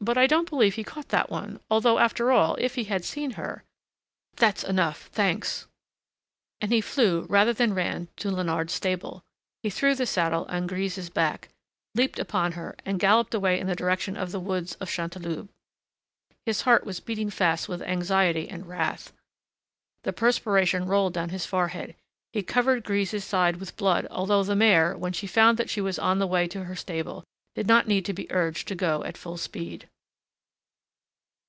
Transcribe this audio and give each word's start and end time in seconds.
But 0.00 0.16
I 0.16 0.28
don't 0.28 0.48
believe 0.48 0.76
he 0.76 0.84
caught 0.84 1.08
that 1.08 1.28
one; 1.28 1.58
although, 1.68 1.98
after 1.98 2.30
all, 2.30 2.54
if 2.60 2.76
he 2.76 2.84
had 2.84 3.04
seen 3.04 3.32
her" 3.32 3.64
"That's 4.36 4.62
enough, 4.62 5.06
thanks!" 5.08 5.66
And 6.60 6.70
he 6.70 6.80
flew 6.80 7.22
rather 7.22 7.52
than 7.52 7.74
ran 7.74 8.06
to 8.18 8.30
Leonard's 8.30 8.72
stable. 8.72 9.24
He 9.60 9.70
threw 9.70 9.96
the 9.96 10.06
saddle 10.06 10.46
on 10.48 10.68
Grise's 10.68 11.10
back, 11.10 11.48
leaped 11.96 12.20
upon 12.20 12.52
her, 12.52 12.76
and 12.86 13.00
galloped 13.00 13.34
away 13.34 13.58
in 13.58 13.66
the 13.66 13.74
direction 13.74 14.16
of 14.16 14.30
the 14.30 14.38
woods 14.38 14.74
of 14.76 14.88
Chanteloube. 14.88 15.48
His 16.46 16.60
heart 16.60 16.86
was 16.86 17.00
beating 17.00 17.30
fast 17.30 17.68
with 17.68 17.82
anxiety 17.82 18.48
and 18.48 18.68
wrath, 18.68 19.12
the 20.04 20.12
perspiration 20.12 20.86
rolled 20.86 21.12
down 21.14 21.30
his 21.30 21.44
forehead. 21.46 21.96
He 22.32 22.44
covered 22.44 22.84
Grise's 22.84 23.24
sides 23.24 23.58
with 23.58 23.76
blood, 23.76 24.06
although 24.12 24.44
the 24.44 24.54
mare, 24.54 24.96
when 24.96 25.12
she 25.12 25.26
found 25.26 25.58
that 25.58 25.70
she 25.70 25.80
was 25.80 25.98
on 25.98 26.20
the 26.20 26.28
way 26.28 26.46
to 26.46 26.66
her 26.66 26.76
stable, 26.76 27.24
did 27.54 27.66
not 27.66 27.86
need 27.86 28.02
to 28.02 28.14
be 28.14 28.32
urged 28.32 28.66
to 28.66 28.74
go 28.74 29.04
at 29.04 29.14
full 29.14 29.36
speed. 29.36 29.86